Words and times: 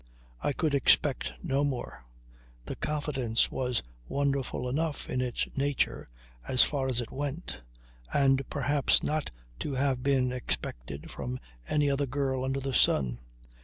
I 0.41 0.51
could 0.51 0.73
expect 0.73 1.33
no 1.43 1.63
more. 1.63 2.07
The 2.65 2.75
confidence 2.75 3.51
was 3.51 3.83
wonderful 4.07 4.67
enough 4.67 5.07
in 5.07 5.21
its 5.21 5.45
nature 5.55 6.07
as 6.47 6.63
far 6.63 6.87
as 6.87 7.01
it 7.01 7.11
went, 7.11 7.61
and 8.11 8.41
perhaps 8.49 9.03
not 9.03 9.29
to 9.59 9.75
have 9.75 10.01
been 10.01 10.31
expected 10.31 11.11
from 11.11 11.39
any 11.67 11.87
other 11.87 12.07
girl 12.07 12.43
under 12.43 12.59
the 12.59 12.73
sun. 12.73 13.19